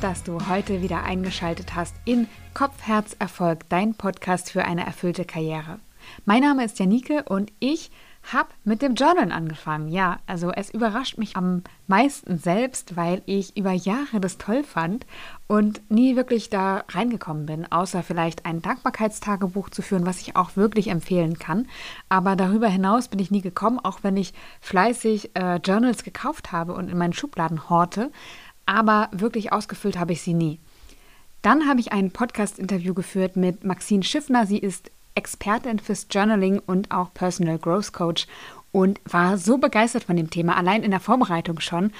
Dass 0.00 0.22
du 0.22 0.38
heute 0.48 0.80
wieder 0.80 1.02
eingeschaltet 1.02 1.74
hast 1.74 1.96
in 2.04 2.28
Kopf, 2.54 2.82
Herz, 2.82 3.16
Erfolg, 3.18 3.68
dein 3.68 3.94
Podcast 3.94 4.52
für 4.52 4.64
eine 4.64 4.86
erfüllte 4.86 5.24
Karriere. 5.24 5.80
Mein 6.24 6.42
Name 6.42 6.64
ist 6.64 6.78
Janike 6.78 7.24
und 7.24 7.52
ich 7.58 7.90
habe 8.32 8.48
mit 8.64 8.82
dem 8.82 8.94
Journal 8.94 9.32
angefangen. 9.32 9.88
Ja, 9.88 10.18
also 10.26 10.50
es 10.52 10.70
überrascht 10.70 11.18
mich 11.18 11.36
am 11.36 11.62
meisten 11.86 12.38
selbst, 12.38 12.96
weil 12.96 13.22
ich 13.26 13.56
über 13.56 13.72
Jahre 13.72 14.20
das 14.20 14.36
toll 14.38 14.64
fand 14.64 15.06
und 15.46 15.80
nie 15.90 16.14
wirklich 16.14 16.50
da 16.50 16.84
reingekommen 16.90 17.46
bin, 17.46 17.70
außer 17.72 18.02
vielleicht 18.02 18.44
ein 18.44 18.60
Dankbarkeitstagebuch 18.60 19.70
zu 19.70 19.82
führen, 19.82 20.04
was 20.04 20.20
ich 20.20 20.36
auch 20.36 20.56
wirklich 20.56 20.88
empfehlen 20.88 21.38
kann. 21.38 21.66
Aber 22.08 22.36
darüber 22.36 22.68
hinaus 22.68 23.08
bin 23.08 23.18
ich 23.18 23.30
nie 23.30 23.42
gekommen, 23.42 23.78
auch 23.78 24.00
wenn 24.02 24.16
ich 24.16 24.34
fleißig 24.60 25.30
äh, 25.34 25.56
Journals 25.56 26.04
gekauft 26.04 26.52
habe 26.52 26.74
und 26.74 26.90
in 26.90 26.98
meinen 26.98 27.14
Schubladen 27.14 27.70
horte. 27.70 28.10
Aber 28.68 29.08
wirklich 29.12 29.50
ausgefüllt 29.50 29.98
habe 29.98 30.12
ich 30.12 30.20
sie 30.20 30.34
nie. 30.34 30.60
Dann 31.40 31.66
habe 31.66 31.80
ich 31.80 31.90
ein 31.90 32.10
Podcast-Interview 32.10 32.92
geführt 32.92 33.34
mit 33.34 33.64
Maxine 33.64 34.02
Schiffner. 34.02 34.44
Sie 34.44 34.58
ist 34.58 34.90
Expertin 35.14 35.78
fürs 35.78 36.06
Journaling 36.10 36.58
und 36.58 36.90
auch 36.90 37.14
Personal 37.14 37.58
Growth 37.58 37.94
Coach 37.94 38.26
und 38.70 39.00
war 39.06 39.38
so 39.38 39.56
begeistert 39.56 40.04
von 40.04 40.16
dem 40.16 40.28
Thema, 40.28 40.58
allein 40.58 40.82
in 40.82 40.90
der 40.90 41.00
Vorbereitung 41.00 41.60
schon, 41.60 41.92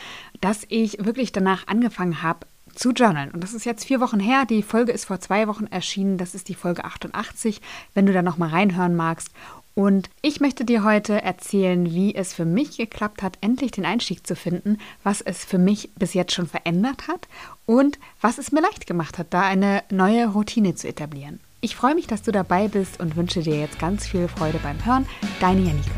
dass 0.43 0.67
ich 0.69 1.03
wirklich 1.03 1.33
danach 1.33 1.67
angefangen 1.69 2.23
habe 2.23 2.47
zu 2.75 2.93
journalen. 2.93 3.31
Und 3.31 3.43
das 3.43 3.55
ist 3.55 3.65
jetzt 3.65 3.87
vier 3.87 4.01
Wochen 4.01 4.21
her. 4.21 4.45
Die 4.45 4.63
Folge 4.63 4.93
ist 4.93 5.07
vor 5.07 5.21
zwei 5.21 5.49
Wochen 5.49 5.69
erschienen. 5.69 6.19
Das 6.19 6.35
ist 6.35 6.51
die 6.51 6.55
Folge 6.55 6.85
88, 6.85 7.63
wenn 7.95 8.05
du 8.05 8.13
da 8.13 8.21
nochmal 8.21 8.51
reinhören 8.51 8.95
magst. 8.95 9.31
Und 9.75 10.11
ich 10.23 10.41
möchte 10.41 10.65
dir 10.65 10.83
heute 10.83 11.23
erzählen, 11.23 11.93
wie 11.95 12.15
es 12.15 12.35
für 12.35 12.45
mich 12.45 12.77
geklappt 12.77 13.23
hat, 13.23 13.39
endlich 13.41 13.71
den 13.71 13.85
Einstieg 13.85 14.27
zu 14.27 14.35
finden, 14.35 14.79
was 15.05 15.21
es 15.21 15.45
für 15.45 15.59
mich 15.59 15.91
bis 15.95 16.15
jetzt 16.15 16.33
schon 16.33 16.49
verändert 16.49 17.07
hat 17.07 17.29
und 17.65 17.99
was 18.21 18.39
es 18.39 18.51
mir 18.51 18.61
leicht 18.61 18.87
gemacht 18.87 19.19
hat, 19.19 19.29
da 19.31 19.43
eine 19.43 19.85
neue 19.91 20.27
Routine 20.27 20.75
zu 20.75 20.89
etablieren. 20.89 21.41
Ich 21.61 21.77
freue 21.77 21.95
mich, 21.95 22.07
dass 22.07 22.23
du 22.23 22.33
dabei 22.33 22.69
bist 22.69 23.01
und 23.01 23.17
wünsche 23.17 23.41
dir 23.41 23.59
jetzt 23.59 23.79
ganz 23.79 24.07
viel 24.07 24.29
Freude 24.29 24.59
beim 24.59 24.85
Hören. 24.85 25.07
Deine 25.41 25.61
Janike. 25.61 25.91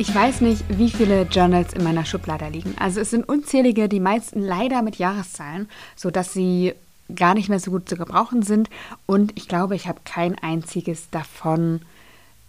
Ich 0.00 0.14
weiß 0.14 0.42
nicht, 0.42 0.62
wie 0.68 0.90
viele 0.90 1.22
Journals 1.22 1.72
in 1.72 1.82
meiner 1.82 2.04
Schublade 2.04 2.48
liegen. 2.48 2.76
Also 2.78 3.00
es 3.00 3.10
sind 3.10 3.28
unzählige, 3.28 3.88
die 3.88 3.98
meisten 3.98 4.40
leider 4.40 4.82
mit 4.82 4.94
Jahreszahlen, 4.96 5.68
sodass 5.96 6.32
sie 6.32 6.74
gar 7.14 7.34
nicht 7.34 7.48
mehr 7.48 7.60
so 7.60 7.70
gut 7.70 7.88
zu 7.88 7.96
gebrauchen 7.96 8.42
sind. 8.42 8.68
Und 9.06 9.32
ich 9.36 9.48
glaube, 9.48 9.74
ich 9.74 9.88
habe 9.88 10.00
kein 10.04 10.38
einziges 10.38 11.10
davon. 11.10 11.82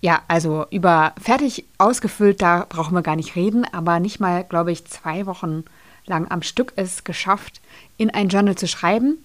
Ja, 0.02 0.22
also 0.28 0.66
über 0.72 1.14
fertig 1.22 1.66
ausgefüllt, 1.78 2.42
da 2.42 2.66
brauchen 2.70 2.94
wir 2.94 3.02
gar 3.02 3.18
nicht 3.18 3.36
reden, 3.36 3.66
aber 3.72 4.00
nicht 4.00 4.20
mal, 4.20 4.44
glaube 4.44 4.72
ich, 4.72 4.86
zwei 4.86 5.26
Wochen 5.26 5.66
lang 6.06 6.30
am 6.32 6.42
Stück 6.42 6.74
es 6.76 7.04
geschafft, 7.04 7.62
in 7.98 8.10
ein 8.10 8.30
Journal 8.30 8.56
zu 8.56 8.68
schreiben. 8.68 9.18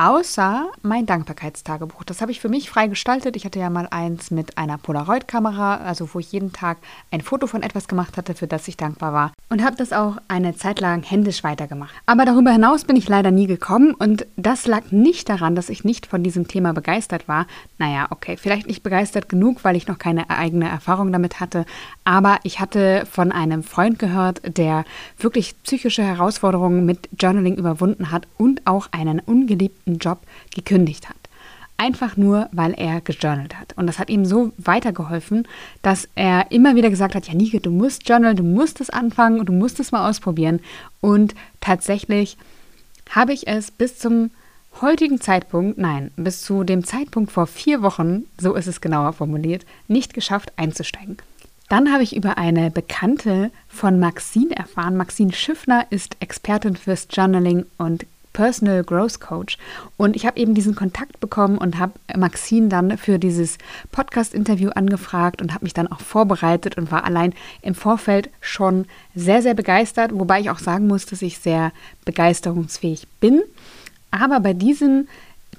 Außer 0.00 0.70
mein 0.82 1.06
Dankbarkeitstagebuch. 1.06 2.04
Das 2.04 2.20
habe 2.20 2.30
ich 2.30 2.38
für 2.38 2.48
mich 2.48 2.70
frei 2.70 2.86
gestaltet. 2.86 3.34
Ich 3.34 3.44
hatte 3.44 3.58
ja 3.58 3.68
mal 3.68 3.88
eins 3.90 4.30
mit 4.30 4.56
einer 4.56 4.78
Polaroid-Kamera, 4.78 5.78
also 5.78 6.08
wo 6.14 6.20
ich 6.20 6.30
jeden 6.30 6.52
Tag 6.52 6.78
ein 7.10 7.20
Foto 7.20 7.48
von 7.48 7.64
etwas 7.64 7.88
gemacht 7.88 8.16
hatte, 8.16 8.34
für 8.34 8.46
das 8.46 8.68
ich 8.68 8.76
dankbar 8.76 9.12
war. 9.12 9.32
Und 9.48 9.64
habe 9.64 9.74
das 9.74 9.92
auch 9.92 10.18
eine 10.28 10.54
Zeit 10.54 10.78
lang 10.78 11.02
händisch 11.02 11.42
weitergemacht. 11.42 11.92
Aber 12.06 12.24
darüber 12.24 12.52
hinaus 12.52 12.84
bin 12.84 12.94
ich 12.94 13.08
leider 13.08 13.32
nie 13.32 13.48
gekommen 13.48 13.92
und 13.92 14.24
das 14.36 14.68
lag 14.68 14.92
nicht 14.92 15.28
daran, 15.28 15.56
dass 15.56 15.68
ich 15.68 15.82
nicht 15.82 16.06
von 16.06 16.22
diesem 16.22 16.46
Thema 16.46 16.72
begeistert 16.72 17.26
war. 17.26 17.48
Naja, 17.78 18.06
okay, 18.10 18.36
vielleicht 18.36 18.68
nicht 18.68 18.84
begeistert 18.84 19.28
genug, 19.28 19.64
weil 19.64 19.74
ich 19.74 19.88
noch 19.88 19.98
keine 19.98 20.30
eigene 20.30 20.68
Erfahrung 20.68 21.10
damit 21.10 21.40
hatte. 21.40 21.66
Aber 22.04 22.38
ich 22.44 22.60
hatte 22.60 23.04
von 23.10 23.32
einem 23.32 23.64
Freund 23.64 23.98
gehört, 23.98 24.42
der 24.44 24.84
wirklich 25.18 25.60
psychische 25.64 26.04
Herausforderungen 26.04 26.86
mit 26.86 27.08
Journaling 27.18 27.56
überwunden 27.56 28.12
hat 28.12 28.28
und 28.36 28.64
auch 28.64 28.86
einen 28.92 29.18
ungeliebten 29.18 29.87
geliebten 29.88 29.98
Job 29.98 30.20
gekündigt 30.54 31.08
hat. 31.08 31.16
Einfach 31.76 32.16
nur, 32.16 32.48
weil 32.50 32.74
er 32.74 33.00
gejournalt 33.00 33.56
hat. 33.56 33.72
Und 33.76 33.86
das 33.86 34.00
hat 34.00 34.10
ihm 34.10 34.24
so 34.24 34.52
weitergeholfen, 34.58 35.46
dass 35.82 36.08
er 36.16 36.50
immer 36.50 36.74
wieder 36.74 36.90
gesagt 36.90 37.14
hat, 37.14 37.28
ja 37.28 37.34
Nike, 37.34 37.60
du 37.60 37.70
musst 37.70 38.08
journalen, 38.08 38.36
du 38.36 38.42
musst 38.42 38.80
es 38.80 38.90
anfangen, 38.90 39.46
du 39.46 39.52
musst 39.52 39.78
es 39.78 39.92
mal 39.92 40.08
ausprobieren. 40.08 40.60
Und 41.00 41.36
tatsächlich 41.60 42.36
habe 43.10 43.32
ich 43.32 43.46
es 43.46 43.70
bis 43.70 43.96
zum 43.96 44.30
heutigen 44.80 45.20
Zeitpunkt, 45.20 45.78
nein, 45.78 46.10
bis 46.16 46.42
zu 46.42 46.64
dem 46.64 46.84
Zeitpunkt 46.84 47.30
vor 47.30 47.46
vier 47.46 47.80
Wochen, 47.80 48.24
so 48.40 48.54
ist 48.54 48.66
es 48.66 48.80
genauer 48.80 49.12
formuliert, 49.12 49.64
nicht 49.86 50.14
geschafft 50.14 50.52
einzusteigen. 50.56 51.16
Dann 51.68 51.92
habe 51.92 52.02
ich 52.02 52.16
über 52.16 52.38
eine 52.38 52.70
Bekannte 52.70 53.50
von 53.68 54.00
Maxine 54.00 54.56
erfahren. 54.56 54.96
Maxine 54.96 55.32
Schiffner 55.32 55.86
ist 55.90 56.16
Expertin 56.18 56.76
fürs 56.76 57.06
Journaling 57.12 57.66
und 57.76 58.06
Personal 58.38 58.84
Growth 58.84 59.18
Coach. 59.18 59.58
Und 59.96 60.14
ich 60.14 60.24
habe 60.24 60.38
eben 60.38 60.54
diesen 60.54 60.76
Kontakt 60.76 61.18
bekommen 61.18 61.58
und 61.58 61.80
habe 61.80 61.94
Maxine 62.16 62.68
dann 62.68 62.96
für 62.96 63.18
dieses 63.18 63.58
Podcast-Interview 63.90 64.70
angefragt 64.76 65.42
und 65.42 65.52
habe 65.54 65.64
mich 65.64 65.74
dann 65.74 65.88
auch 65.88 65.98
vorbereitet 65.98 66.78
und 66.78 66.92
war 66.92 67.02
allein 67.02 67.34
im 67.62 67.74
Vorfeld 67.74 68.30
schon 68.40 68.86
sehr, 69.12 69.42
sehr 69.42 69.54
begeistert, 69.54 70.12
wobei 70.14 70.38
ich 70.38 70.50
auch 70.50 70.60
sagen 70.60 70.86
muss, 70.86 71.04
dass 71.04 71.20
ich 71.20 71.40
sehr 71.40 71.72
begeisterungsfähig 72.04 73.08
bin. 73.18 73.42
Aber 74.12 74.38
bei 74.38 74.54
diesem 74.54 75.08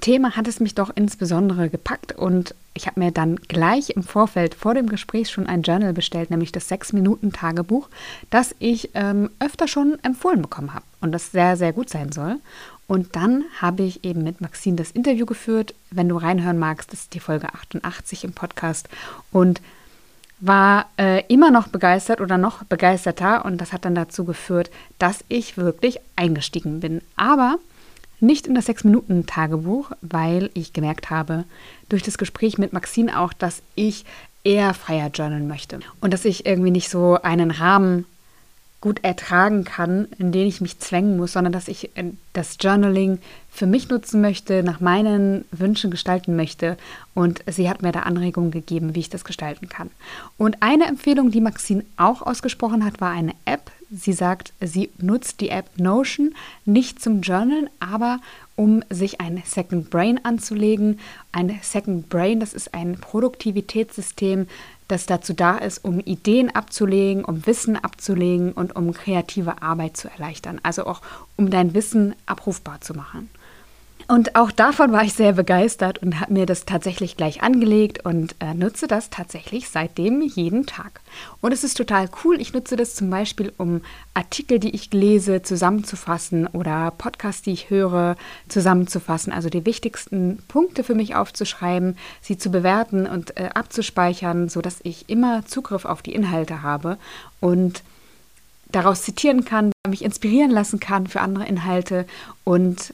Thema 0.00 0.36
hat 0.36 0.48
es 0.48 0.60
mich 0.60 0.74
doch 0.74 0.90
insbesondere 0.94 1.70
gepackt 1.70 2.12
und 2.12 2.54
ich 2.74 2.86
habe 2.86 3.00
mir 3.00 3.10
dann 3.10 3.36
gleich 3.36 3.90
im 3.90 4.02
Vorfeld 4.02 4.54
vor 4.54 4.74
dem 4.74 4.88
Gespräch 4.88 5.30
schon 5.30 5.46
ein 5.46 5.62
Journal 5.62 5.92
bestellt, 5.92 6.30
nämlich 6.30 6.52
das 6.52 6.70
6-Minuten-Tagebuch, 6.70 7.88
das 8.30 8.54
ich 8.58 8.90
ähm, 8.94 9.30
öfter 9.38 9.68
schon 9.68 9.98
empfohlen 10.02 10.42
bekommen 10.42 10.74
habe 10.74 10.84
und 11.00 11.12
das 11.12 11.32
sehr, 11.32 11.56
sehr 11.56 11.72
gut 11.72 11.90
sein 11.90 12.12
soll. 12.12 12.36
Und 12.86 13.14
dann 13.14 13.44
habe 13.60 13.84
ich 13.84 14.04
eben 14.04 14.24
mit 14.24 14.40
Maxine 14.40 14.76
das 14.76 14.90
Interview 14.90 15.24
geführt. 15.24 15.74
Wenn 15.90 16.08
du 16.08 16.16
reinhören 16.16 16.58
magst, 16.58 16.92
ist 16.92 17.14
die 17.14 17.20
Folge 17.20 17.46
88 17.54 18.24
im 18.24 18.32
Podcast. 18.32 18.88
Und 19.30 19.60
war 20.40 20.86
äh, 20.98 21.22
immer 21.28 21.50
noch 21.50 21.68
begeistert 21.68 22.20
oder 22.20 22.38
noch 22.38 22.64
begeisterter. 22.64 23.44
Und 23.44 23.60
das 23.60 23.72
hat 23.72 23.84
dann 23.84 23.94
dazu 23.94 24.24
geführt, 24.24 24.70
dass 24.98 25.24
ich 25.28 25.56
wirklich 25.56 26.00
eingestiegen 26.16 26.80
bin. 26.80 27.00
Aber 27.14 27.58
nicht 28.20 28.46
in 28.46 28.54
das 28.54 28.66
Sechs-Minuten-Tagebuch, 28.66 29.92
weil 30.00 30.50
ich 30.54 30.72
gemerkt 30.72 31.10
habe, 31.10 31.44
durch 31.88 32.02
das 32.02 32.18
Gespräch 32.18 32.58
mit 32.58 32.72
Maxine 32.72 33.18
auch, 33.18 33.32
dass 33.32 33.62
ich 33.74 34.04
eher 34.44 34.74
freier 34.74 35.10
journalen 35.12 35.48
möchte. 35.48 35.80
Und 36.00 36.12
dass 36.12 36.24
ich 36.24 36.46
irgendwie 36.46 36.70
nicht 36.70 36.88
so 36.88 37.18
einen 37.22 37.50
Rahmen 37.50 38.06
gut 38.80 39.04
ertragen 39.04 39.64
kann, 39.64 40.08
in 40.18 40.32
den 40.32 40.46
ich 40.46 40.62
mich 40.62 40.78
zwängen 40.78 41.18
muss, 41.18 41.34
sondern 41.34 41.52
dass 41.52 41.68
ich 41.68 41.96
äh, 41.96 42.04
das 42.32 42.56
Journaling 42.60 43.18
für 43.50 43.66
mich 43.66 43.90
nutzen 43.90 44.20
möchte, 44.20 44.62
nach 44.62 44.80
meinen 44.80 45.44
Wünschen 45.50 45.90
gestalten 45.90 46.34
möchte. 46.34 46.78
Und 47.14 47.42
sie 47.46 47.68
hat 47.68 47.82
mir 47.82 47.92
da 47.92 48.00
Anregungen 48.00 48.50
gegeben, 48.50 48.94
wie 48.94 49.00
ich 49.00 49.10
das 49.10 49.24
gestalten 49.24 49.68
kann. 49.68 49.90
Und 50.38 50.62
eine 50.62 50.86
Empfehlung, 50.86 51.30
die 51.30 51.42
Maxine 51.42 51.84
auch 51.96 52.22
ausgesprochen 52.22 52.84
hat, 52.84 53.00
war 53.00 53.10
eine 53.10 53.34
App. 53.44 53.70
Sie 53.92 54.12
sagt, 54.12 54.52
sie 54.60 54.90
nutzt 54.98 55.40
die 55.40 55.48
App 55.48 55.66
Notion 55.76 56.34
nicht 56.64 57.02
zum 57.02 57.22
Journalen, 57.22 57.68
aber 57.80 58.20
um 58.54 58.84
sich 58.88 59.20
ein 59.20 59.42
Second 59.44 59.90
Brain 59.90 60.24
anzulegen. 60.24 61.00
Ein 61.32 61.58
Second 61.62 62.08
Brain, 62.08 62.38
das 62.38 62.54
ist 62.54 62.72
ein 62.72 62.98
Produktivitätssystem, 63.00 64.46
das 64.86 65.06
dazu 65.06 65.32
da 65.32 65.58
ist, 65.58 65.84
um 65.84 65.98
Ideen 65.98 66.54
abzulegen, 66.54 67.24
um 67.24 67.46
Wissen 67.46 67.76
abzulegen 67.76 68.52
und 68.52 68.76
um 68.76 68.92
kreative 68.92 69.60
Arbeit 69.62 69.96
zu 69.96 70.08
erleichtern. 70.08 70.60
Also 70.62 70.86
auch 70.86 71.00
um 71.36 71.50
dein 71.50 71.74
Wissen 71.74 72.14
abrufbar 72.26 72.80
zu 72.80 72.94
machen. 72.94 73.28
Und 74.10 74.34
auch 74.34 74.50
davon 74.50 74.90
war 74.90 75.04
ich 75.04 75.12
sehr 75.12 75.34
begeistert 75.34 75.98
und 75.98 76.18
habe 76.18 76.32
mir 76.32 76.44
das 76.44 76.64
tatsächlich 76.64 77.16
gleich 77.16 77.44
angelegt 77.44 78.04
und 78.04 78.34
äh, 78.40 78.54
nutze 78.54 78.88
das 78.88 79.08
tatsächlich 79.08 79.68
seitdem 79.68 80.20
jeden 80.20 80.66
Tag. 80.66 81.00
Und 81.40 81.52
es 81.52 81.62
ist 81.62 81.76
total 81.76 82.08
cool. 82.24 82.40
Ich 82.40 82.52
nutze 82.52 82.74
das 82.74 82.96
zum 82.96 83.08
Beispiel, 83.08 83.52
um 83.56 83.82
Artikel, 84.12 84.58
die 84.58 84.74
ich 84.74 84.92
lese, 84.92 85.42
zusammenzufassen 85.42 86.48
oder 86.48 86.92
Podcasts, 86.98 87.42
die 87.42 87.52
ich 87.52 87.70
höre, 87.70 88.16
zusammenzufassen. 88.48 89.32
Also 89.32 89.48
die 89.48 89.64
wichtigsten 89.64 90.42
Punkte 90.48 90.82
für 90.82 90.96
mich 90.96 91.14
aufzuschreiben, 91.14 91.96
sie 92.20 92.36
zu 92.36 92.50
bewerten 92.50 93.06
und 93.06 93.38
äh, 93.38 93.50
abzuspeichern, 93.54 94.48
sodass 94.48 94.80
ich 94.82 95.08
immer 95.08 95.46
Zugriff 95.46 95.84
auf 95.84 96.02
die 96.02 96.14
Inhalte 96.16 96.62
habe 96.62 96.98
und 97.38 97.84
daraus 98.72 99.02
zitieren 99.02 99.44
kann, 99.44 99.70
mich 99.88 100.02
inspirieren 100.02 100.50
lassen 100.50 100.80
kann 100.80 101.06
für 101.06 101.20
andere 101.20 101.46
Inhalte 101.46 102.06
und 102.42 102.92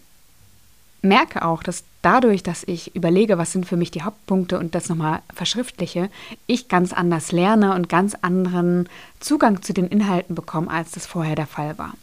merke 1.09 1.45
auch, 1.45 1.63
dass 1.63 1.85
dadurch, 2.03 2.43
dass 2.43 2.63
ich 2.65 2.95
überlege, 2.95 3.39
was 3.39 3.53
sind 3.53 3.67
für 3.67 3.77
mich 3.77 3.91
die 3.91 4.03
Hauptpunkte 4.03 4.59
und 4.59 4.75
das 4.75 4.89
nochmal 4.89 5.21
verschriftliche, 5.35 6.09
ich 6.47 6.69
ganz 6.69 6.93
anders 6.93 7.33
lerne 7.33 7.75
und 7.75 7.89
ganz 7.89 8.15
anderen 8.21 8.89
Zugang 9.21 9.63
zu 9.63 9.73
den 9.73 9.89
Inhalten 9.89 10.35
bekomme, 10.35 10.71
als 10.71 10.93
das 10.93 11.07
vorher 11.07 11.35
der 11.35 11.47
Fall 11.47 11.79
war. 11.79 11.95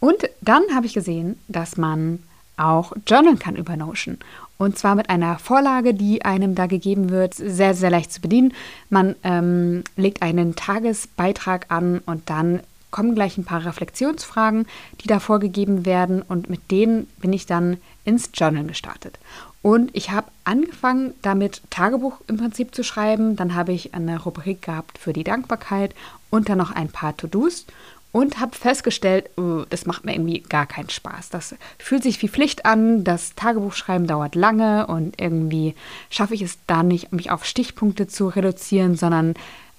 Und 0.00 0.28
dann 0.40 0.62
habe 0.74 0.86
ich 0.86 0.94
gesehen, 0.94 1.38
dass 1.48 1.76
man 1.76 2.22
auch 2.56 2.92
journalen 3.06 3.38
kann 3.38 3.56
über 3.56 3.76
Notion. 3.76 4.18
Und 4.56 4.76
zwar 4.76 4.96
mit 4.96 5.08
einer 5.08 5.38
Vorlage, 5.38 5.94
die 5.94 6.24
einem 6.24 6.54
da 6.54 6.66
gegeben 6.66 7.10
wird, 7.10 7.34
sehr, 7.34 7.74
sehr 7.74 7.90
leicht 7.90 8.12
zu 8.12 8.20
bedienen. 8.20 8.52
Man 8.90 9.14
ähm, 9.22 9.84
legt 9.96 10.22
einen 10.22 10.56
Tagesbeitrag 10.56 11.66
an 11.68 12.00
und 12.06 12.28
dann 12.28 12.60
kommen 12.90 13.14
gleich 13.14 13.36
ein 13.38 13.44
paar 13.44 13.64
Reflexionsfragen, 13.64 14.66
die 15.00 15.08
da 15.08 15.20
vorgegeben 15.20 15.84
werden 15.84 16.22
und 16.22 16.48
mit 16.48 16.70
denen 16.70 17.06
bin 17.18 17.32
ich 17.32 17.46
dann 17.46 17.78
ins 18.04 18.30
Journal 18.34 18.64
gestartet. 18.64 19.18
Und 19.60 19.90
ich 19.92 20.10
habe 20.10 20.28
angefangen, 20.44 21.14
damit 21.20 21.62
Tagebuch 21.70 22.20
im 22.28 22.36
Prinzip 22.36 22.74
zu 22.74 22.84
schreiben. 22.84 23.36
Dann 23.36 23.54
habe 23.54 23.72
ich 23.72 23.92
eine 23.92 24.22
Rubrik 24.22 24.62
gehabt 24.62 24.98
für 24.98 25.12
die 25.12 25.24
Dankbarkeit 25.24 25.94
und 26.30 26.48
dann 26.48 26.58
noch 26.58 26.70
ein 26.70 26.88
paar 26.88 27.16
To-Dos 27.16 27.66
und 28.12 28.40
habe 28.40 28.56
festgestellt, 28.56 29.28
oh, 29.36 29.64
das 29.68 29.84
macht 29.84 30.04
mir 30.04 30.12
irgendwie 30.12 30.40
gar 30.40 30.66
keinen 30.66 30.88
Spaß. 30.88 31.28
Das 31.30 31.54
fühlt 31.78 32.02
sich 32.02 32.22
wie 32.22 32.28
Pflicht 32.28 32.64
an, 32.64 33.04
das 33.04 33.34
Tagebuchschreiben 33.34 34.06
dauert 34.06 34.34
lange 34.34 34.86
und 34.86 35.20
irgendwie 35.20 35.74
schaffe 36.08 36.34
ich 36.34 36.42
es 36.42 36.58
da 36.66 36.82
nicht, 36.82 37.12
mich 37.12 37.30
auf 37.30 37.44
Stichpunkte 37.44 38.06
zu 38.06 38.28
reduzieren, 38.28 38.96
sondern 38.96 39.34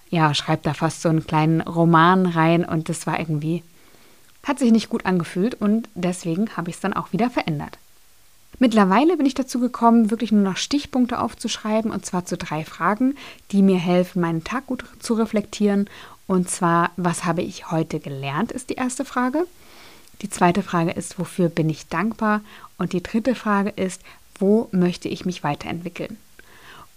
ja, 0.09 0.33
schreibe 0.33 0.63
da 0.63 0.73
fast 0.73 1.01
so 1.01 1.09
einen 1.09 1.25
kleinen 1.25 1.61
Roman 1.61 2.25
rein 2.25 2.65
und 2.65 2.89
das 2.89 3.05
war 3.07 3.19
irgendwie, 3.19 3.63
hat 4.43 4.59
sich 4.59 4.71
nicht 4.71 4.89
gut 4.89 5.05
angefühlt 5.05 5.55
und 5.55 5.87
deswegen 5.95 6.55
habe 6.57 6.69
ich 6.69 6.75
es 6.75 6.81
dann 6.81 6.93
auch 6.93 7.13
wieder 7.13 7.29
verändert. 7.29 7.77
Mittlerweile 8.57 9.15
bin 9.15 9.25
ich 9.25 9.35
dazu 9.35 9.59
gekommen, 9.59 10.11
wirklich 10.11 10.31
nur 10.31 10.41
noch 10.41 10.57
Stichpunkte 10.57 11.19
aufzuschreiben 11.19 11.91
und 11.91 12.05
zwar 12.05 12.25
zu 12.25 12.37
drei 12.37 12.65
Fragen, 12.65 13.15
die 13.51 13.61
mir 13.61 13.77
helfen, 13.77 14.21
meinen 14.21 14.43
Tag 14.43 14.67
gut 14.67 14.83
zu 14.99 15.13
reflektieren. 15.13 15.89
Und 16.27 16.49
zwar, 16.49 16.91
was 16.97 17.23
habe 17.23 17.41
ich 17.41 17.71
heute 17.71 17.99
gelernt, 17.99 18.51
ist 18.51 18.69
die 18.69 18.75
erste 18.75 19.05
Frage. 19.05 19.45
Die 20.21 20.29
zweite 20.29 20.61
Frage 20.61 20.91
ist, 20.91 21.17
wofür 21.17 21.47
bin 21.47 21.69
ich 21.69 21.87
dankbar? 21.87 22.41
Und 22.77 22.91
die 22.91 23.01
dritte 23.01 23.33
Frage 23.33 23.69
ist, 23.69 24.01
wo 24.37 24.67
möchte 24.71 25.07
ich 25.07 25.25
mich 25.25 25.43
weiterentwickeln? 25.43 26.17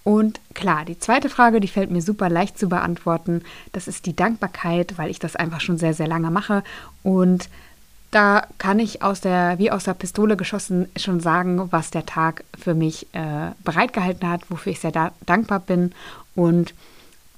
Und 0.04 0.40
klar, 0.54 0.84
die 0.84 0.98
zweite 0.98 1.28
Frage, 1.28 1.60
die 1.60 1.68
fällt 1.68 1.90
mir 1.90 2.02
super 2.02 2.28
leicht 2.28 2.58
zu 2.58 2.68
beantworten. 2.68 3.42
Das 3.72 3.86
ist 3.86 4.06
die 4.06 4.16
Dankbarkeit, 4.16 4.98
weil 4.98 5.10
ich 5.10 5.18
das 5.18 5.36
einfach 5.36 5.60
schon 5.60 5.78
sehr, 5.78 5.94
sehr 5.94 6.08
lange 6.08 6.30
mache. 6.30 6.64
Und 7.02 7.48
da 8.10 8.46
kann 8.58 8.78
ich 8.78 9.02
aus 9.02 9.20
der, 9.20 9.58
wie 9.58 9.70
aus 9.70 9.84
der 9.84 9.94
Pistole 9.94 10.36
geschossen, 10.36 10.88
schon 10.96 11.20
sagen, 11.20 11.72
was 11.72 11.90
der 11.90 12.04
Tag 12.04 12.44
für 12.58 12.74
mich 12.74 13.06
äh, 13.14 13.52
bereitgehalten 13.64 14.28
hat, 14.28 14.42
wofür 14.50 14.72
ich 14.72 14.80
sehr 14.80 14.92
da 14.92 15.12
dankbar 15.24 15.60
bin. 15.60 15.92
Und 16.34 16.74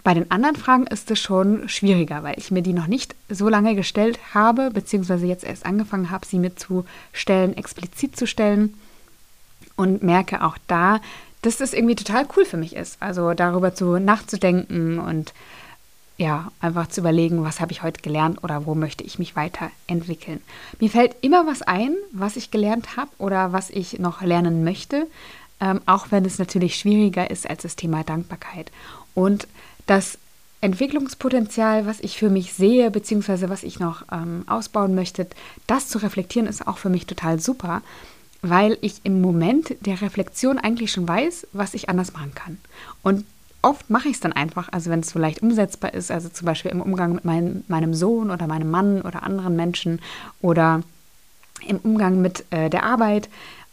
bei 0.03 0.15
den 0.15 0.31
anderen 0.31 0.57
Fragen 0.57 0.87
ist 0.87 1.11
es 1.11 1.21
schon 1.21 1.69
schwieriger, 1.69 2.23
weil 2.23 2.39
ich 2.39 2.51
mir 2.51 2.63
die 2.63 2.73
noch 2.73 2.89
nicht 2.89 3.15
so 3.29 3.49
lange 3.49 3.75
gestellt 3.75 4.19
habe, 4.35 4.71
beziehungsweise 4.71 5.27
jetzt 5.27 5.45
erst 5.45 5.65
angefangen 5.65 6.11
habe, 6.11 6.27
sie 6.27 6.39
mir 6.39 6.57
zu 6.57 6.85
stellen, 7.13 7.57
explizit 7.57 8.17
zu 8.17 8.27
stellen. 8.27 8.75
Und 9.77 10.03
merke 10.03 10.45
auch 10.45 10.57
da, 10.69 11.01
dass 11.45 11.59
das 11.59 11.75
irgendwie 11.75 11.95
total 11.95 12.27
cool 12.37 12.45
für 12.45 12.57
mich 12.57 12.75
ist. 12.75 12.97
Also 13.01 13.35
darüber 13.35 13.75
zu 13.75 13.99
nachzudenken 13.99 14.99
und 14.99 15.33
ja, 16.17 16.53
einfach 16.61 16.89
zu 16.89 17.01
überlegen, 17.01 17.43
was 17.43 17.61
habe 17.61 17.73
ich 17.73 17.83
heute 17.83 18.01
gelernt 18.01 18.43
oder 18.45 18.67
wo 18.67 18.75
möchte 18.75 19.03
ich 19.03 19.19
mich 19.19 19.35
weiterentwickeln. 19.35 20.41
Mir 20.81 20.89
fällt 20.89 21.17
immer 21.23 21.47
was 21.47 21.63
ein, 21.63 21.97
was 22.13 22.37
ich 22.37 22.53
gelernt 22.53 22.97
habe 22.97 23.11
oder 23.19 23.53
was 23.53 23.69
ich 23.71 23.99
noch 23.99 24.23
lernen 24.23 24.63
möchte, 24.63 25.09
ähm, 25.61 25.81
auch 25.87 26.07
wenn 26.11 26.25
es 26.25 26.39
natürlich 26.39 26.77
schwieriger 26.77 27.31
ist 27.31 27.51
als 27.51 27.63
das 27.63 27.75
Thema 27.75 28.05
Dankbarkeit. 28.05 28.71
Und 29.15 29.49
das 29.87 30.19
Entwicklungspotenzial, 30.61 31.85
was 31.85 32.01
ich 32.01 32.17
für 32.17 32.31
mich 32.31 32.55
sehe, 32.55 32.91
beziehungsweise 32.91 33.51
was 33.51 33.65
ich 33.65 33.81
noch 33.81 34.05
ähm, 34.11 34.45
ausbauen 34.47 34.95
möchte, 34.95 35.27
das 35.67 35.89
zu 35.89 35.99
reflektieren, 35.99 36.49
ist 36.49 36.67
auch 36.67 36.79
für 36.79 36.89
mich 36.89 37.07
total 37.07 37.41
super, 37.41 37.83
weil 38.45 38.77
ich 38.83 39.01
im 39.05 39.23
Moment 39.23 39.75
der 39.81 40.03
Reflexion 40.03 40.59
eigentlich 40.59 40.93
schon 40.93 41.09
weiß, 41.09 41.47
was 41.53 41.73
ich 41.73 41.89
anders 41.89 42.13
machen 42.13 42.35
kann. 42.35 42.59
Und 43.03 43.25
oft 43.63 43.89
mache 43.89 44.09
ich 44.09 44.15
es 44.15 44.21
dann 44.21 44.35
einfach, 44.35 44.69
also 44.71 44.91
wenn 44.91 45.01
es 45.01 45.09
so 45.09 45.19
leicht 45.19 45.43
umsetzbar 45.43 45.95
ist, 45.95 46.11
also 46.11 46.29
zum 46.29 46.45
Beispiel 46.45 46.71
im 46.71 46.83
Umgang 46.83 47.15
mit 47.15 47.25
mein, 47.25 47.65
meinem 47.69 47.95
Sohn 47.95 48.31
oder 48.31 48.47
meinem 48.47 48.71
Mann 48.71 49.01
oder 49.01 49.23
anderen 49.23 49.57
Menschen 49.57 50.01
oder 50.43 50.83
im 51.67 51.79
Umgang 51.79 52.21
mit 52.21 52.45
äh, 52.51 52.69
der 52.69 52.83
Arbeit 52.83 53.31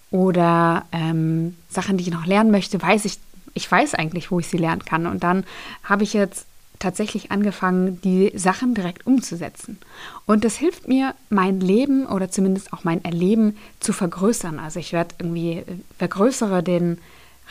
oder 0.09 0.85
ähm, 0.93 1.57
Sachen, 1.69 1.97
die 1.97 2.05
ich 2.05 2.11
noch 2.11 2.25
lernen 2.25 2.51
möchte, 2.51 2.81
weiß 2.81 3.03
ich, 3.03 3.19
ich 3.53 3.69
weiß 3.69 3.95
eigentlich, 3.95 4.31
wo 4.31 4.39
ich 4.39 4.47
sie 4.47 4.57
lernen 4.57 4.85
kann. 4.85 5.05
Und 5.05 5.23
dann 5.23 5.43
habe 5.83 6.03
ich 6.03 6.13
jetzt 6.13 6.45
tatsächlich 6.81 7.31
angefangen, 7.31 8.01
die 8.01 8.31
Sachen 8.35 8.73
direkt 8.73 9.07
umzusetzen. 9.07 9.77
Und 10.25 10.43
das 10.43 10.55
hilft 10.55 10.87
mir, 10.87 11.15
mein 11.29 11.59
Leben 11.61 12.05
oder 12.05 12.29
zumindest 12.29 12.73
auch 12.73 12.83
mein 12.83 13.03
Erleben 13.05 13.57
zu 13.79 13.93
vergrößern. 13.93 14.59
Also 14.59 14.79
ich 14.79 14.91
werde 14.91 15.15
irgendwie, 15.19 15.59
äh, 15.59 15.65
vergrößere 15.97 16.63
den, 16.63 16.97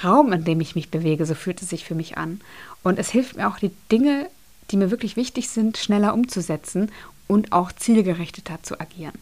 Raum, 0.03 0.33
in 0.33 0.45
dem 0.45 0.61
ich 0.61 0.75
mich 0.75 0.91
bewege, 0.91 1.27
so 1.27 1.35
fühlt 1.35 1.61
es 1.63 1.71
sich 1.71 1.85
für 1.85 1.95
mich 1.95 2.17
an. 2.17 2.41
Und 2.83 2.99
es 2.99 3.11
hilft 3.11 3.37
mir 3.37 3.49
auch, 3.49 3.59
die 3.59 3.73
Dinge, 3.91 4.29
die 4.71 4.77
mir 4.77 4.91
wirklich 4.91 5.17
wichtig 5.17 5.49
sind, 5.49 5.77
schneller 5.77 6.15
umzusetzen 6.15 6.91
und 7.27 7.53
auch 7.53 7.73
zielgerichteter 7.73 8.63
zu 8.63 8.81
agieren. 8.81 9.15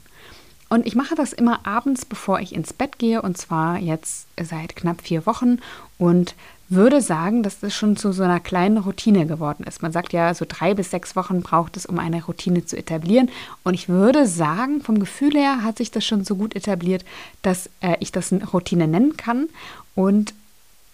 Und 0.69 0.87
ich 0.87 0.95
mache 0.95 1.15
das 1.15 1.33
immer 1.33 1.67
abends, 1.67 2.05
bevor 2.05 2.41
ich 2.41 2.55
ins 2.55 2.73
Bett 2.73 2.99
gehe, 2.99 3.23
und 3.23 3.39
zwar 3.39 3.79
jetzt 3.79 4.27
seit 4.41 4.77
knapp 4.77 5.01
vier 5.01 5.25
Wochen 5.25 5.59
und 5.97 6.35
würde 6.69 7.01
sagen, 7.01 7.43
dass 7.43 7.61
das 7.61 7.75
schon 7.75 7.97
zu 7.97 8.13
so 8.13 8.23
einer 8.23 8.41
kleinen 8.41 8.79
Routine 8.79 9.27
geworden 9.27 9.65
ist. 9.65 9.83
Man 9.83 9.93
sagt 9.93 10.13
ja, 10.13 10.35
so 10.35 10.45
drei 10.47 10.75
bis 10.75 10.91
sechs 10.91 11.17
Wochen 11.17 11.41
braucht 11.43 11.77
es, 11.77 11.87
um 11.87 11.99
eine 11.99 12.25
Routine 12.25 12.65
zu 12.65 12.77
etablieren. 12.77 13.31
Und 13.65 13.75
ich 13.75 13.89
würde 13.89 14.27
sagen, 14.27 14.83
vom 14.83 15.01
Gefühl 15.01 15.35
her 15.35 15.63
hat 15.63 15.79
sich 15.79 15.91
das 15.91 16.05
schon 16.05 16.25
so 16.25 16.37
gut 16.37 16.55
etabliert, 16.55 17.05
dass 17.43 17.71
äh, 17.81 17.97
ich 18.01 18.13
das 18.13 18.33
eine 18.33 18.47
Routine 18.47 18.87
nennen 18.87 19.17
kann. 19.17 19.49
Und 19.95 20.35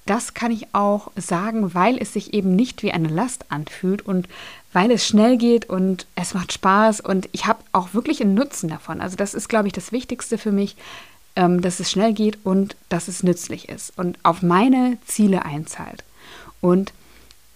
das 0.07 0.35
kann 0.35 0.53
ich 0.53 0.75
auch 0.75 1.11
sagen, 1.17 1.75
weil 1.75 1.99
es 1.99 2.13
sich 2.13 2.35
eben 2.35 2.55
nicht 2.55 2.83
wie 2.83 2.93
eine 2.93 3.09
Last 3.09 3.51
anfühlt 3.51 4.03
und 4.03 4.29
weil 4.73 4.91
es 4.91 5.07
schnell 5.07 5.39
geht 5.39 5.69
und 5.69 6.07
es 6.15 6.35
macht 6.35 6.53
Spaß 6.53 7.01
und 7.01 7.29
ich 7.33 7.47
habe 7.47 7.63
auch 7.73 7.95
wirklich 7.95 8.21
einen 8.21 8.35
Nutzen 8.35 8.69
davon. 8.69 9.01
Also 9.01 9.17
das 9.17 9.33
ist, 9.33 9.49
glaube 9.49 9.69
ich, 9.69 9.73
das 9.73 9.93
Wichtigste 9.93 10.37
für 10.37 10.53
mich, 10.53 10.77
ähm, 11.37 11.61
dass 11.61 11.81
es 11.81 11.91
schnell 11.91 12.13
geht 12.13 12.39
und 12.45 12.77
dass 12.89 13.09
es 13.09 13.23
nützlich 13.23 13.69
ist 13.69 13.97
und 13.99 14.19
auf 14.23 14.43
meine 14.43 14.99
Ziele 15.07 15.45
einzahlt. 15.45 16.05
Und 16.61 16.93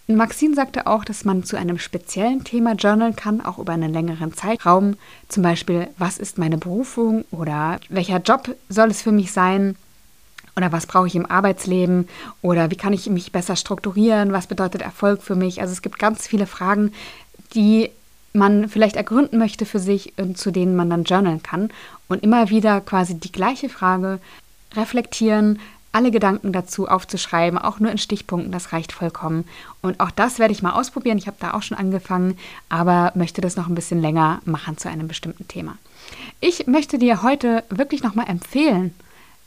Maxine 0.07 0.55
sagte 0.55 0.87
auch, 0.87 1.05
dass 1.05 1.23
man 1.23 1.43
zu 1.43 1.55
einem 1.55 1.77
speziellen 1.77 2.43
Thema 2.43 2.73
journalen 2.73 3.15
kann, 3.15 3.41
auch 3.41 3.59
über 3.59 3.73
einen 3.73 3.93
längeren 3.93 4.33
Zeitraum. 4.33 4.95
Zum 5.27 5.43
Beispiel, 5.43 5.87
was 5.99 6.17
ist 6.17 6.39
meine 6.39 6.57
Berufung 6.57 7.25
oder 7.29 7.79
welcher 7.89 8.19
Job 8.19 8.55
soll 8.69 8.89
es 8.89 9.03
für 9.03 9.11
mich 9.11 9.31
sein? 9.31 9.75
Oder 10.57 10.71
was 10.71 10.87
brauche 10.87 11.07
ich 11.07 11.15
im 11.15 11.27
Arbeitsleben? 11.27 12.09
Oder 12.41 12.71
wie 12.71 12.75
kann 12.75 12.91
ich 12.91 13.07
mich 13.09 13.31
besser 13.31 13.55
strukturieren? 13.55 14.33
Was 14.33 14.47
bedeutet 14.47 14.81
Erfolg 14.81 15.21
für 15.21 15.35
mich? 15.35 15.61
Also 15.61 15.73
es 15.73 15.83
gibt 15.83 15.99
ganz 15.99 16.25
viele 16.25 16.47
Fragen, 16.47 16.91
die 17.53 17.91
man 18.39 18.67
vielleicht 18.69 18.95
ergründen 18.95 19.37
möchte 19.37 19.65
für 19.65 19.79
sich 19.79 20.13
und 20.17 20.37
zu 20.37 20.49
denen 20.49 20.75
man 20.75 20.89
dann 20.89 21.03
journalen 21.03 21.43
kann. 21.43 21.69
Und 22.07 22.23
immer 22.23 22.49
wieder 22.49 22.81
quasi 22.81 23.19
die 23.19 23.31
gleiche 23.31 23.69
Frage 23.69 24.19
reflektieren, 24.75 25.59
alle 25.91 26.11
Gedanken 26.11 26.53
dazu 26.53 26.87
aufzuschreiben, 26.87 27.57
auch 27.57 27.79
nur 27.79 27.91
in 27.91 27.97
Stichpunkten, 27.97 28.51
das 28.51 28.73
reicht 28.73 28.91
vollkommen. 28.91 29.45
Und 29.81 29.99
auch 29.99 30.11
das 30.11 30.39
werde 30.39 30.51
ich 30.51 30.61
mal 30.61 30.73
ausprobieren. 30.73 31.17
Ich 31.17 31.27
habe 31.27 31.37
da 31.39 31.53
auch 31.53 31.63
schon 31.63 31.77
angefangen, 31.77 32.37
aber 32.69 33.11
möchte 33.15 33.41
das 33.41 33.55
noch 33.55 33.67
ein 33.67 33.75
bisschen 33.75 34.01
länger 34.01 34.41
machen 34.45 34.77
zu 34.77 34.89
einem 34.89 35.07
bestimmten 35.07 35.47
Thema. 35.47 35.77
Ich 36.39 36.67
möchte 36.67 36.97
dir 36.97 37.23
heute 37.23 37.63
wirklich 37.69 38.03
nochmal 38.03 38.29
empfehlen, 38.29 38.93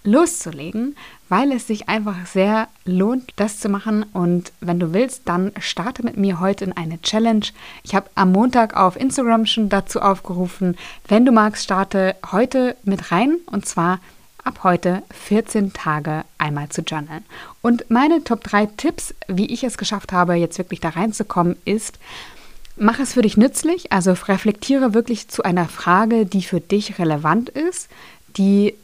loszulegen, 0.05 0.97
weil 1.29 1.53
es 1.53 1.67
sich 1.67 1.89
einfach 1.89 2.27
sehr 2.27 2.69
lohnt, 2.85 3.31
das 3.37 3.61
zu 3.61 3.69
machen. 3.69 4.05
Und 4.13 4.53
wenn 4.61 4.81
du 4.81 4.93
willst, 4.93 5.23
dann 5.27 5.53
starte 5.61 6.05
mit 6.05 6.17
mir 6.17 6.41
heute 6.41 6.65
in 6.65 6.73
eine 6.73 7.01
Challenge. 7.01 7.47
Ich 7.83 7.95
habe 7.95 8.11
am 8.15 8.33
Montag 8.33 8.77
auf 8.77 8.97
Instagram 8.97 9.47
schon 9.47 9.69
dazu 9.69 10.01
aufgerufen. 10.01 10.77
Wenn 11.09 11.25
du 11.25 11.33
magst, 11.33 11.65
starte 11.65 12.17
heute 12.31 12.77
mit 12.85 13.13
rein 13.13 13.37
und 13.47 13.67
zwar 13.67 14.01
ab 14.45 14.61
heute 14.65 15.03
14 15.13 15.73
Tage 15.73 16.25
einmal 16.37 16.69
zu 16.69 16.83
journalen. 16.83 17.25
Und 17.61 17.91
meine 17.91 18.25
Top 18.25 18.43
3 18.43 18.67
Tipps, 18.67 19.15
wie 19.29 19.47
ich 19.47 19.63
es 19.63 19.79
geschafft 19.79 20.13
habe, 20.13 20.35
jetzt 20.35 20.59
wirklich 20.59 20.81
da 20.81 20.91
reinzukommen, 20.91 21.57
ist, 21.65 21.99
Mach 22.77 22.99
es 22.99 23.13
für 23.13 23.23
dich 23.23 23.37
nützlich, 23.37 23.93
also 23.93 24.13
reflektiere 24.13 24.95
wirklich 24.95 25.29
zu 25.29 25.43
einer 25.43 25.69
Frage, 25.69 26.25
die 26.25 26.43
für 26.43 26.59
dich 26.59 26.99
relevant 26.99 27.51
ist, 27.51 27.91
die 28.39 28.75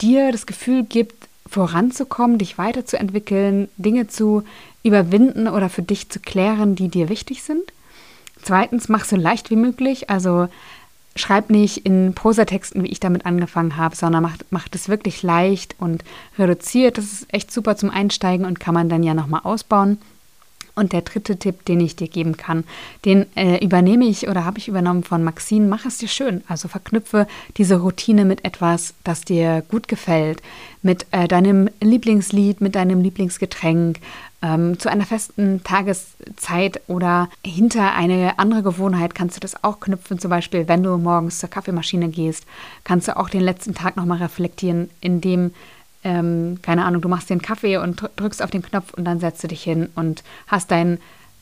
dir 0.00 0.32
das 0.32 0.46
Gefühl 0.46 0.84
gibt, 0.84 1.28
voranzukommen, 1.48 2.38
dich 2.38 2.58
weiterzuentwickeln, 2.58 3.68
Dinge 3.76 4.06
zu 4.06 4.44
überwinden 4.82 5.48
oder 5.48 5.68
für 5.68 5.82
dich 5.82 6.08
zu 6.08 6.20
klären, 6.20 6.76
die 6.76 6.88
dir 6.88 7.08
wichtig 7.08 7.42
sind. 7.42 7.72
Zweitens, 8.42 8.88
mach 8.88 9.04
so 9.04 9.16
leicht 9.16 9.50
wie 9.50 9.56
möglich. 9.56 10.08
Also 10.08 10.48
schreib 11.16 11.50
nicht 11.50 11.78
in 11.78 12.14
Prosatexten, 12.14 12.82
wie 12.82 12.88
ich 12.88 13.00
damit 13.00 13.26
angefangen 13.26 13.76
habe, 13.76 13.96
sondern 13.96 14.22
mach, 14.22 14.36
mach 14.50 14.68
das 14.68 14.88
wirklich 14.88 15.22
leicht 15.22 15.74
und 15.78 16.04
reduziert. 16.38 16.98
Das 16.98 17.04
ist 17.06 17.34
echt 17.34 17.52
super 17.52 17.76
zum 17.76 17.90
Einsteigen 17.90 18.46
und 18.46 18.60
kann 18.60 18.74
man 18.74 18.88
dann 18.88 19.02
ja 19.02 19.14
nochmal 19.14 19.40
ausbauen. 19.44 19.98
Und 20.74 20.92
der 20.92 21.02
dritte 21.02 21.36
Tipp, 21.36 21.64
den 21.64 21.80
ich 21.80 21.96
dir 21.96 22.08
geben 22.08 22.36
kann, 22.36 22.64
den 23.04 23.26
äh, 23.36 23.64
übernehme 23.64 24.06
ich 24.06 24.28
oder 24.28 24.44
habe 24.44 24.58
ich 24.58 24.68
übernommen 24.68 25.04
von 25.04 25.22
Maxine, 25.22 25.66
mach 25.66 25.84
es 25.84 25.98
dir 25.98 26.08
schön. 26.08 26.42
Also 26.48 26.68
verknüpfe 26.68 27.26
diese 27.56 27.76
Routine 27.76 28.24
mit 28.24 28.44
etwas, 28.44 28.94
das 29.04 29.22
dir 29.22 29.62
gut 29.68 29.88
gefällt, 29.88 30.42
mit 30.82 31.06
äh, 31.10 31.28
deinem 31.28 31.68
Lieblingslied, 31.80 32.60
mit 32.60 32.74
deinem 32.74 33.02
Lieblingsgetränk, 33.02 33.98
ähm, 34.42 34.78
zu 34.78 34.90
einer 34.90 35.04
festen 35.04 35.62
Tageszeit 35.64 36.80
oder 36.86 37.28
hinter 37.44 37.94
eine 37.94 38.38
andere 38.38 38.62
Gewohnheit 38.62 39.14
kannst 39.14 39.36
du 39.36 39.40
das 39.40 39.62
auch 39.62 39.80
knüpfen. 39.80 40.18
Zum 40.18 40.30
Beispiel, 40.30 40.66
wenn 40.66 40.82
du 40.82 40.96
morgens 40.96 41.38
zur 41.38 41.50
Kaffeemaschine 41.50 42.08
gehst, 42.08 42.46
kannst 42.84 43.08
du 43.08 43.16
auch 43.16 43.28
den 43.28 43.42
letzten 43.42 43.74
Tag 43.74 43.96
nochmal 43.96 44.18
reflektieren, 44.18 44.88
indem 45.00 45.52
ähm, 46.04 46.58
keine 46.62 46.84
Ahnung, 46.84 47.02
du 47.02 47.08
machst 47.08 47.30
einen 47.30 47.42
Kaffee 47.42 47.76
und 47.76 48.02
drückst 48.16 48.42
auf 48.42 48.50
den 48.50 48.62
Knopf 48.62 48.94
und 48.94 49.04
dann 49.04 49.20
setzt 49.20 49.42
du 49.42 49.48
dich 49.48 49.62
hin 49.62 49.88
und 49.94 50.22
hast 50.46 50.70
dein 50.70 50.98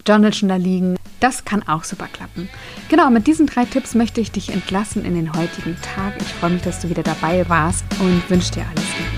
Journal 0.07 0.33
schon 0.33 0.49
da 0.49 0.57
liegen. 0.57 0.97
Das 1.21 1.45
kann 1.45 1.67
auch 1.67 1.85
super 1.85 2.07
klappen. 2.13 2.49
Genau, 2.89 3.11
mit 3.11 3.27
diesen 3.27 3.47
drei 3.47 3.65
Tipps 3.65 3.95
möchte 3.95 4.21
ich 4.21 4.31
dich 4.33 4.51
entlassen 4.51 5.05
in 5.05 5.15
den 5.15 5.33
heutigen 5.35 5.77
Tag. 5.83 6.15
Ich 6.21 6.33
freue 6.35 6.51
mich, 6.51 6.63
dass 6.63 6.81
du 6.81 6.89
wieder 6.89 7.03
dabei 7.03 7.49
warst 7.49 7.85
und 8.01 8.29
wünsche 8.31 8.53
dir 8.53 8.65
alles 8.71 8.87
Liebe. 8.99 9.18